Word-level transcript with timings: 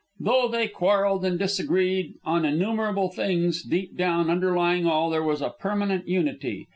Though 0.19 0.47
they 0.47 0.67
quarrelled 0.67 1.23
and 1.25 1.37
disagreed 1.37 2.15
on 2.23 2.43
innumerable 2.43 3.09
things, 3.11 3.61
deep 3.61 3.95
down, 3.95 4.31
underlying 4.31 4.87
all, 4.87 5.11
there 5.11 5.21
was 5.21 5.43
a 5.43 5.51
permanent 5.59 6.07
unity. 6.07 6.67